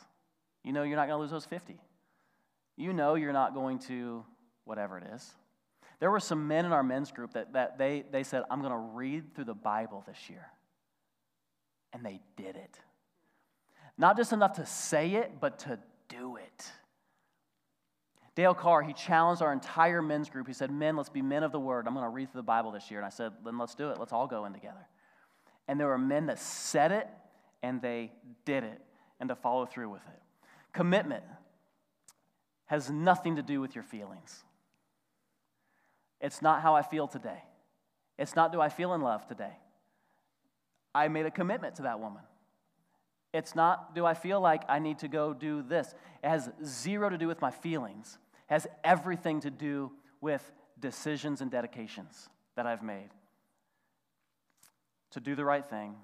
[0.64, 1.78] You know you're not going to lose those 50
[2.80, 4.24] you know you're not going to
[4.64, 5.34] whatever it is.
[5.98, 8.72] There were some men in our men's group that, that they, they said, I'm going
[8.72, 10.46] to read through the Bible this year.
[11.92, 12.78] And they did it.
[13.98, 15.78] Not just enough to say it, but to.
[18.40, 20.46] Dale Carr, he challenged our entire men's group.
[20.46, 21.86] He said, Men, let's be men of the word.
[21.86, 22.98] I'm going to read through the Bible this year.
[22.98, 23.98] And I said, Then let's do it.
[23.98, 24.88] Let's all go in together.
[25.68, 27.06] And there were men that said it
[27.62, 28.12] and they
[28.46, 28.80] did it
[29.20, 30.22] and to follow through with it.
[30.72, 31.22] Commitment
[32.64, 34.42] has nothing to do with your feelings.
[36.18, 37.44] It's not how I feel today.
[38.18, 39.52] It's not do I feel in love today.
[40.94, 42.22] I made a commitment to that woman.
[43.34, 45.94] It's not do I feel like I need to go do this.
[46.24, 48.16] It has zero to do with my feelings.
[48.50, 53.08] Has everything to do with decisions and dedications that I've made.
[55.12, 55.94] To do the right thing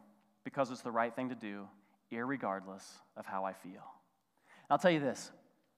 [0.44, 1.68] because it's the right thing to do,
[2.10, 2.84] regardless
[3.16, 3.82] of how I feel.
[4.70, 5.30] I'll tell you this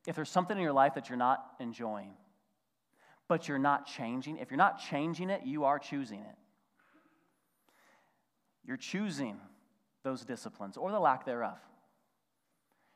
[0.07, 2.13] if there's something in your life that you're not enjoying,
[3.29, 6.37] but you're not changing, if you're not changing it, you are choosing it.
[8.65, 9.39] You're choosing
[10.05, 11.59] those disciplines or the lack thereof.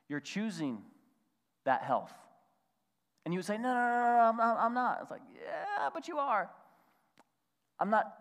[0.08, 0.82] You're choosing
[1.64, 2.12] that health.
[3.24, 4.56] And you would say, no, no, no, no, I'm not.
[4.58, 4.98] I'm not.
[5.02, 6.50] It's like, yeah, but you are.
[7.78, 8.12] I'm not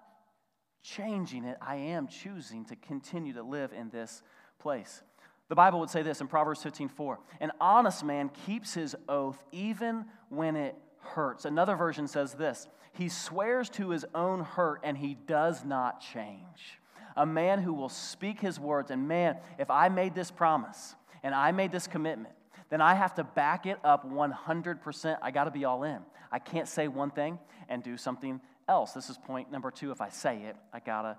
[0.83, 1.57] changing it.
[1.61, 4.21] I am choosing to continue to live in this
[4.59, 5.01] place.
[5.49, 9.43] The Bible would say this in Proverbs 15 4 An honest man keeps his oath
[9.51, 11.45] even when it hurts.
[11.45, 16.79] Another version says this He swears to his own hurt and he does not change.
[17.17, 21.35] A man who will speak his words, and man, if I made this promise and
[21.35, 22.33] I made this commitment,
[22.71, 25.17] then I have to back it up 100%.
[25.21, 25.99] I got to be all in.
[26.31, 28.93] I can't say one thing and do something else.
[28.93, 29.91] This is point number two.
[29.91, 31.17] If I say it, I got to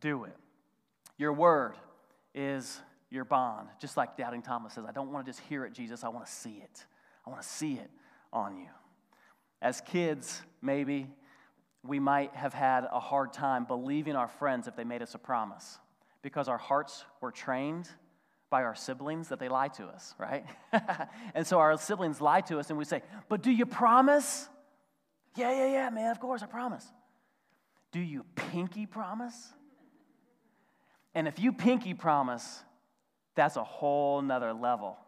[0.00, 0.34] do it.
[1.18, 1.74] Your word
[2.34, 3.68] is your bond.
[3.80, 6.24] Just like Doubting Thomas says, I don't want to just hear it, Jesus, I want
[6.24, 6.86] to see it.
[7.26, 7.90] I want to see it
[8.32, 8.68] on you.
[9.60, 11.06] As kids, maybe
[11.82, 15.18] we might have had a hard time believing our friends if they made us a
[15.18, 15.78] promise
[16.22, 17.90] because our hearts were trained
[18.54, 20.44] by our siblings that they lie to us, right?
[21.34, 24.48] and so our siblings lie to us and we say, But do you promise?
[25.34, 26.86] Yeah, yeah, yeah, man, of course, I promise.
[27.90, 29.34] Do you pinky promise?
[31.16, 32.62] And if you pinky promise,
[33.34, 34.98] that's a whole nother level.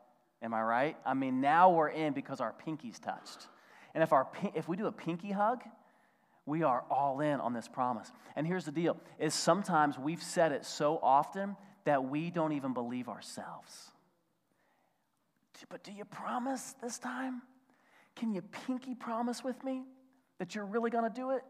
[0.42, 0.96] Am I right?
[1.06, 3.46] I mean, now we're in because our pinky's touched.
[3.94, 5.62] And if, our, if we do a pinky hug,
[6.46, 8.11] we are all in on this promise.
[8.35, 11.54] And here's the deal is sometimes we've said it so often
[11.87, 13.90] that we don't even believe ourselves.
[15.70, 17.40] But do you promise this time?
[18.14, 19.85] Can you pinky promise with me
[20.38, 21.42] that you're really going to do it?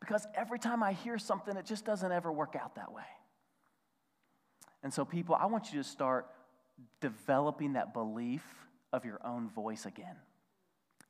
[0.00, 3.02] Because every time I hear something, it just doesn't ever work out that way.
[4.82, 6.26] And so, people, I want you to start
[7.00, 8.44] developing that belief
[8.92, 10.16] of your own voice again.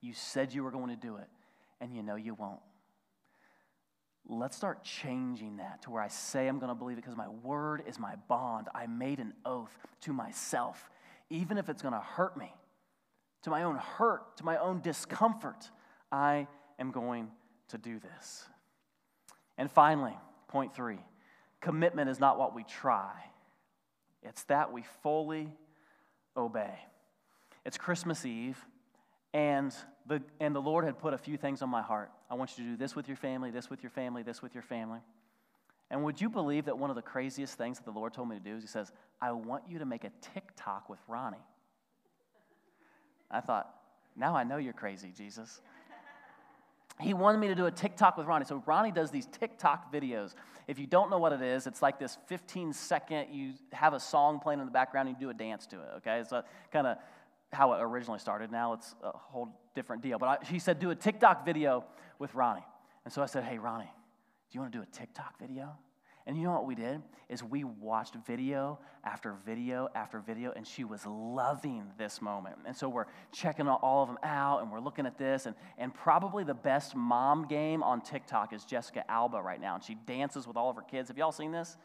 [0.01, 1.29] You said you were going to do it,
[1.81, 2.61] and you know you won't.
[4.31, 7.29] Let's start changing that to where I say I'm going to believe it because my
[7.29, 8.69] word is my bond.
[8.75, 10.91] I made an oath to myself,
[11.31, 12.53] even if it's going to hurt me,
[13.43, 15.71] to my own hurt, to my own discomfort.
[16.12, 16.47] I
[16.79, 17.31] am going
[17.69, 18.45] to do this.
[19.57, 20.17] And finally,
[20.49, 20.99] point three
[21.61, 23.12] commitment is not what we try,
[24.23, 25.51] it's that we fully
[26.37, 26.79] obey.
[27.64, 28.59] It's Christmas Eve,
[29.35, 29.75] and
[30.07, 32.11] the, and the Lord had put a few things on my heart.
[32.31, 34.55] I want you to do this with your family, this with your family, this with
[34.55, 35.01] your family.
[35.91, 38.37] And would you believe that one of the craziest things that the Lord told me
[38.37, 41.38] to do is He says, I want you to make a TikTok with Ronnie.
[43.31, 43.75] I thought,
[44.17, 45.61] now I know you're crazy, Jesus.
[47.01, 48.45] He wanted me to do a TikTok with Ronnie.
[48.45, 50.35] So Ronnie does these TikTok videos.
[50.67, 54.01] If you don't know what it is, it's like this 15 second, you have a
[54.01, 56.19] song playing in the background and you do a dance to it, okay?
[56.19, 56.99] It's uh, kind of
[57.53, 58.51] how it originally started.
[58.51, 60.19] Now it's a whole different deal.
[60.19, 61.85] But I, said, do a TikTok video
[62.19, 62.67] with Ronnie.
[63.05, 65.77] And so I said, hey, Ronnie, do you want to do a TikTok video?
[66.27, 67.01] And you know what we did?
[67.29, 72.57] Is we watched video after video after video, and she was loving this moment.
[72.67, 75.47] And so we're checking all of them out, and we're looking at this.
[75.47, 79.77] And, and probably the best mom game on TikTok is Jessica Alba right now.
[79.77, 81.09] And she dances with all of her kids.
[81.09, 81.77] Have y'all seen this?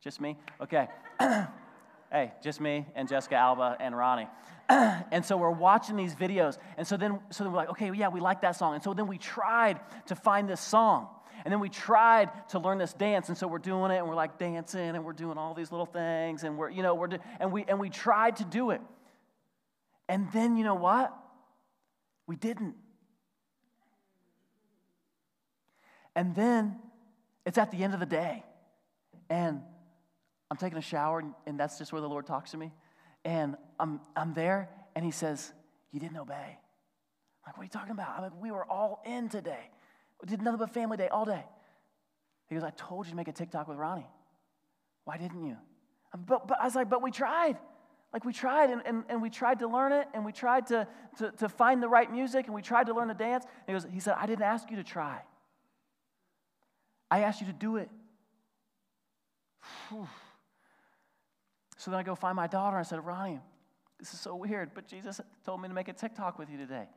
[0.00, 0.38] Just me?
[0.60, 0.86] Okay.
[2.10, 4.28] hey, just me and Jessica Alba and Ronnie.
[4.68, 6.58] and so we're watching these videos.
[6.76, 8.74] And so then, so then we're like, okay, yeah, we like that song.
[8.74, 11.08] And so then we tried to find this song.
[11.44, 14.16] And then we tried to learn this dance, and so we're doing it, and we're
[14.16, 17.18] like dancing, and we're doing all these little things, and we're, you know, we're, do-
[17.38, 18.80] and we, and we tried to do it.
[20.08, 21.16] And then, you know what?
[22.26, 22.74] We didn't.
[26.16, 26.80] And then
[27.44, 28.42] it's at the end of the day,
[29.28, 29.60] and
[30.50, 32.72] I'm taking a shower, and, and that's just where the Lord talks to me.
[33.24, 35.52] And I'm, I'm there, and He says,
[35.92, 36.58] You didn't obey.
[37.46, 38.16] I'm like, what are you talking about?
[38.16, 39.70] I'm like, we were all in today.
[40.20, 41.44] We did nothing but family day all day.
[42.48, 44.08] He goes, I told you to make a TikTok with Ronnie.
[45.04, 45.56] Why didn't you?
[46.26, 47.56] But, but I was like, but we tried.
[48.12, 50.88] Like we tried and, and, and we tried to learn it and we tried to,
[51.18, 53.44] to, to find the right music and we tried to learn the dance.
[53.66, 55.20] he, goes, he said, I didn't ask you to try.
[57.10, 57.90] I asked you to do it.
[59.90, 60.08] Whew.
[61.76, 63.40] So then I go find my daughter and I said, Ronnie,
[63.98, 66.88] this is so weird, but Jesus told me to make a TikTok with you today.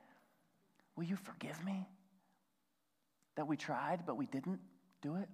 [0.95, 1.87] Will you forgive me?
[3.39, 4.59] that we tried, but we didn't
[5.01, 5.29] do it?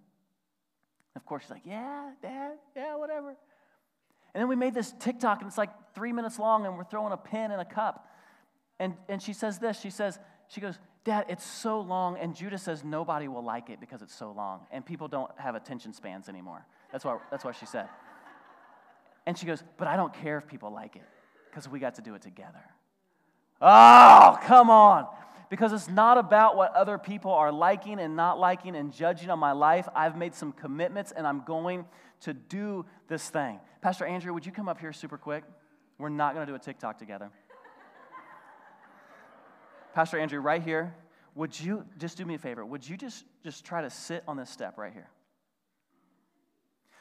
[1.15, 3.29] Of course, she's like, Yeah, Dad, yeah, whatever.
[3.29, 7.13] And then we made this TikTok, and it's like three minutes long, and we're throwing
[7.13, 8.07] a pin in a cup.
[8.79, 12.19] And, and she says this She says, She goes, Dad, it's so long.
[12.19, 14.67] And Judah says, Nobody will like it because it's so long.
[14.69, 16.63] And people don't have attention spans anymore.
[16.91, 17.87] That's what, that's what she said.
[19.25, 21.07] And she goes, But I don't care if people like it
[21.49, 22.63] because we got to do it together.
[23.61, 25.07] Oh, come on
[25.49, 29.39] because it's not about what other people are liking and not liking and judging on
[29.39, 29.87] my life.
[29.95, 31.85] I've made some commitments and I'm going
[32.21, 33.59] to do this thing.
[33.81, 35.43] Pastor Andrew, would you come up here super quick?
[35.97, 37.31] We're not going to do a TikTok together.
[39.93, 40.93] Pastor Andrew, right here,
[41.35, 42.65] would you just do me a favor?
[42.65, 45.09] Would you just, just try to sit on this step right here?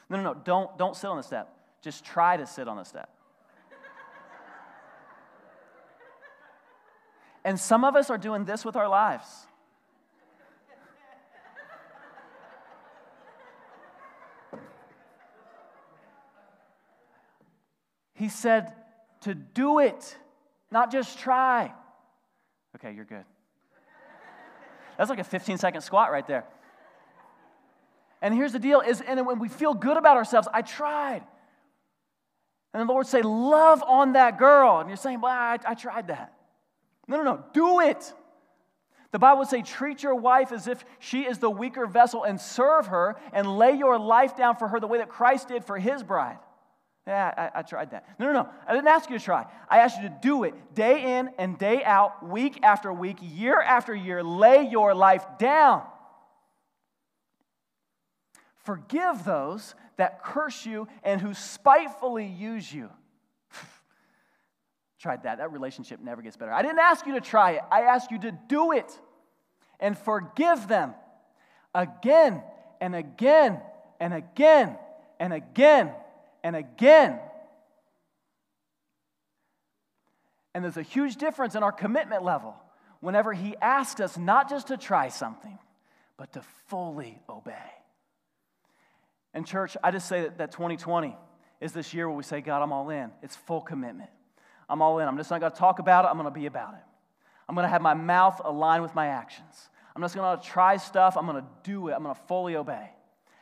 [0.09, 1.54] No, no, no, don't, don't sit on the step.
[1.85, 3.07] Just try to sit on the step.
[7.43, 9.27] And some of us are doing this with our lives.
[18.15, 18.73] He said
[19.21, 20.17] to do it,
[20.71, 21.71] not just try.
[22.77, 23.25] Okay, you're good.
[24.97, 26.45] That's like a 15 second squat right there.
[28.23, 31.21] And here's the deal is and when we feel good about ourselves, I tried.
[32.75, 34.81] And the Lord say, love on that girl.
[34.81, 36.33] And you're saying, well, I, I tried that.
[37.07, 37.43] No, no, no.
[37.53, 38.13] Do it.
[39.13, 42.39] The Bible would say, treat your wife as if she is the weaker vessel and
[42.39, 45.79] serve her and lay your life down for her the way that Christ did for
[45.79, 46.37] his bride.
[47.07, 48.09] Yeah, I, I, tried that.
[48.19, 48.49] No, no, no.
[48.67, 49.45] I didn't ask you to try.
[49.69, 53.61] I asked you to do it day in and day out, week after week, year
[53.61, 54.21] after year.
[54.21, 55.83] Lay your life down.
[58.65, 62.89] Forgive those that curse you and who spitefully use you
[64.99, 65.37] tried that.
[65.37, 66.51] That relationship never gets better.
[66.51, 68.91] I didn't ask you to try it, I asked you to do it
[69.79, 70.95] and forgive them
[71.75, 72.41] again
[72.81, 73.61] and again
[73.99, 74.77] and again
[75.19, 75.91] and again
[76.43, 77.19] and again.
[80.55, 82.55] And there's a huge difference in our commitment level
[82.99, 85.59] whenever He asks us not just to try something,
[86.17, 87.53] but to fully obey.
[89.35, 91.15] And, church, I just say that, that 2020
[91.59, 93.11] is this year where we say, God, I'm all in.
[93.21, 94.09] It's full commitment.
[94.69, 95.07] I'm all in.
[95.07, 96.83] I'm just not going to talk about it, I'm going to be about it.
[97.47, 99.69] I'm going to have my mouth aligned with my actions.
[99.95, 102.55] I'm just going to try stuff, I'm going to do it, I'm going to fully
[102.55, 102.89] obey.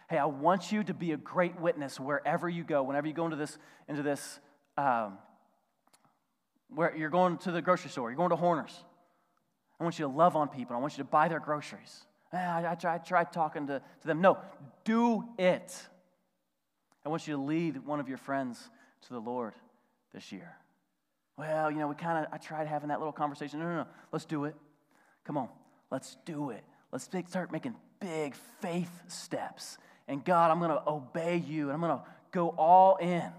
[0.09, 3.25] Hey, I want you to be a great witness wherever you go, whenever you go
[3.25, 4.39] into this, into this
[4.77, 5.17] um,
[6.69, 8.83] where you're going to the grocery store, you're going to Horner's.
[9.79, 10.75] I want you to love on people.
[10.75, 12.03] I want you to buy their groceries.
[12.33, 14.21] Eh, I, I, I try talking to, to them.
[14.21, 14.39] No,
[14.83, 15.87] do it.
[17.05, 18.69] I want you to lead one of your friends
[19.03, 19.53] to the Lord
[20.13, 20.55] this year.
[21.37, 23.59] Well, you know, we kind of, I tried having that little conversation.
[23.59, 24.55] No, no, no, let's do it.
[25.25, 25.49] Come on,
[25.91, 26.63] let's do it.
[26.91, 29.77] Let's start making big faith steps
[30.07, 33.31] And God, I'm going to obey you and I'm going to go all in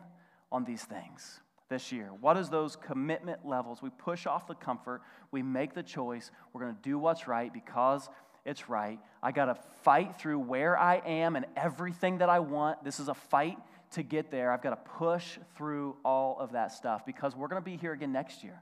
[0.50, 2.10] on these things this year?
[2.20, 3.82] What is those commitment levels?
[3.82, 7.52] We push off the comfort, we make the choice, we're going to do what's right
[7.52, 8.08] because
[8.44, 8.98] it's right.
[9.22, 12.84] I got to fight through where I am and everything that I want.
[12.84, 13.58] This is a fight
[13.92, 14.52] to get there.
[14.52, 17.92] I've got to push through all of that stuff because we're going to be here
[17.92, 18.60] again next year.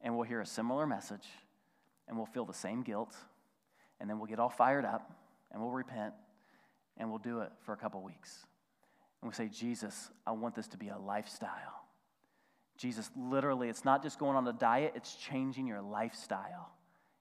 [0.00, 1.26] And we'll hear a similar message
[2.06, 3.14] and we'll feel the same guilt.
[3.98, 5.10] And then we'll get all fired up
[5.50, 6.14] and we'll repent
[6.98, 8.46] and we'll do it for a couple weeks.
[9.22, 11.50] And we say, Jesus, I want this to be a lifestyle.
[12.76, 16.70] Jesus, literally, it's not just going on a diet, it's changing your lifestyle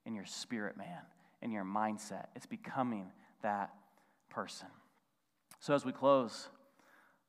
[0.06, 1.02] in your spirit, man,
[1.42, 2.28] in your mindset.
[2.36, 3.12] It's becoming
[3.42, 3.72] that
[4.30, 4.68] person.
[5.60, 6.50] So, as we close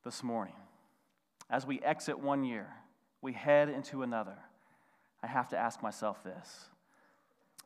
[0.05, 0.55] this morning,
[1.51, 2.69] as we exit one year,
[3.23, 4.37] we head into another,
[5.23, 6.69] I have to ask myself this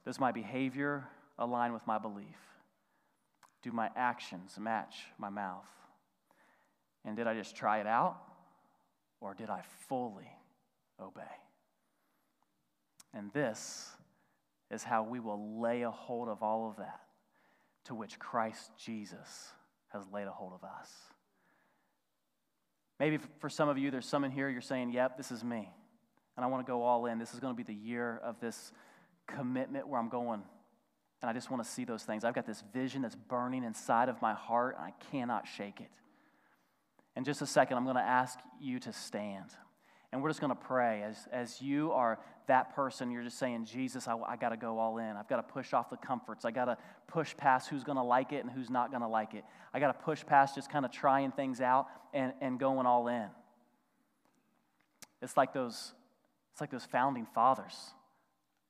[0.04, 1.06] Does my behavior
[1.38, 2.38] align with my belief?
[3.62, 5.68] Do my actions match my mouth?
[7.04, 8.18] And did I just try it out?
[9.20, 10.30] Or did I fully
[10.98, 11.22] obey?
[13.12, 13.90] And this
[14.70, 17.00] is how we will lay a hold of all of that
[17.84, 19.50] to which Christ Jesus
[19.88, 20.90] has laid a hold of us.
[22.98, 25.70] Maybe for some of you, there's some in here you're saying, Yep, this is me.
[26.36, 27.18] And I want to go all in.
[27.18, 28.72] This is going to be the year of this
[29.26, 30.42] commitment where I'm going.
[31.22, 32.24] And I just want to see those things.
[32.24, 35.90] I've got this vision that's burning inside of my heart, and I cannot shake it.
[37.16, 39.50] In just a second, I'm going to ask you to stand.
[40.12, 43.64] And we're just going to pray as, as you are that person, you're just saying,
[43.64, 45.16] Jesus, I, I got to go all in.
[45.16, 46.44] I've got to push off the comforts.
[46.44, 49.08] I got to push past who's going to like it and who's not going to
[49.08, 49.44] like it.
[49.72, 53.06] I got to push past just kind of trying things out and, and going all
[53.06, 53.28] in.
[55.22, 55.92] It's like those,
[56.52, 57.76] it's like those founding fathers.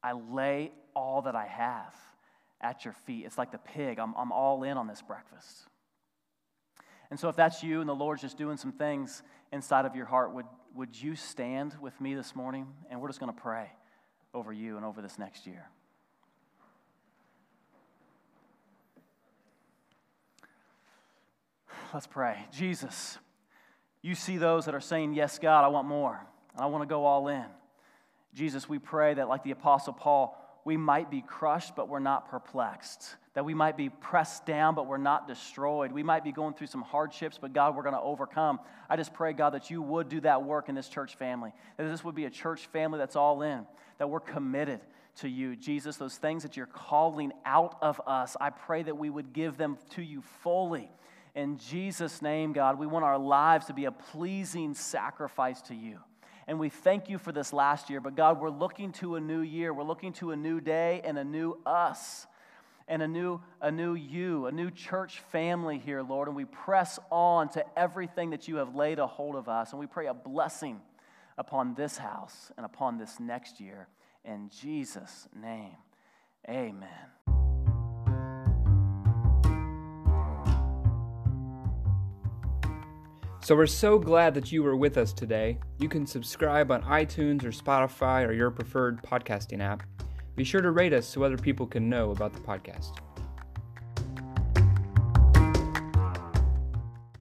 [0.02, 1.94] I lay all that I have
[2.60, 3.24] at your feet.
[3.24, 3.98] It's like the pig.
[3.98, 5.68] I'm, I'm all in on this breakfast.
[7.10, 9.22] And so, if that's you and the Lord's just doing some things
[9.52, 12.66] inside of your heart, would, would you stand with me this morning?
[12.90, 13.70] And we're just going to pray
[14.32, 15.68] over you and over this next year.
[21.92, 22.38] Let's pray.
[22.52, 23.18] Jesus,
[24.00, 26.24] you see those that are saying, Yes, God, I want more.
[26.56, 27.44] I want to go all in.
[28.32, 32.30] Jesus, we pray that, like the Apostle Paul, we might be crushed, but we're not
[32.30, 33.16] perplexed.
[33.34, 35.92] That we might be pressed down, but we're not destroyed.
[35.92, 38.58] We might be going through some hardships, but God, we're going to overcome.
[38.88, 41.52] I just pray, God, that you would do that work in this church family.
[41.76, 43.66] That this would be a church family that's all in,
[43.98, 44.80] that we're committed
[45.16, 45.54] to you.
[45.54, 49.56] Jesus, those things that you're calling out of us, I pray that we would give
[49.56, 50.90] them to you fully.
[51.36, 55.98] In Jesus' name, God, we want our lives to be a pleasing sacrifice to you.
[56.48, 58.00] And we thank you for this last year.
[58.00, 59.72] But God, we're looking to a new year.
[59.72, 62.26] We're looking to a new day and a new us
[62.90, 66.26] and a new, a new you, a new church family here, Lord.
[66.26, 69.70] And we press on to everything that you have laid a hold of us.
[69.70, 70.80] And we pray a blessing
[71.38, 73.86] upon this house and upon this next year.
[74.24, 75.76] In Jesus' name,
[76.48, 76.88] amen.
[83.42, 85.58] So we're so glad that you were with us today.
[85.78, 89.84] You can subscribe on iTunes or Spotify or your preferred podcasting app.
[90.40, 92.96] Be sure to rate us so other people can know about the podcast.